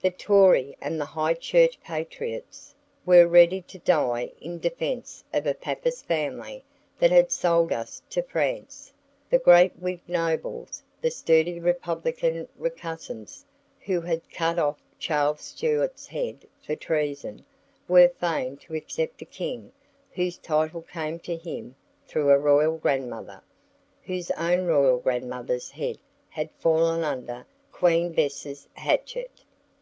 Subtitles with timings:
[0.00, 2.74] The Tory and High Church patriots
[3.06, 6.62] were ready to die in defence of a Papist family
[6.98, 8.92] that had sold us to France;
[9.30, 13.46] the great Whig nobles, the sturdy republican recusants
[13.80, 17.44] who had cut off Charles Stuart's head for treason,
[17.88, 19.72] were fain to accept a king
[20.12, 21.74] whose title came to him
[22.06, 23.42] through a royal grandmother,
[24.04, 25.98] whose own royal grandmother's head
[26.30, 29.30] had fallen under Queen Bess's hatchet.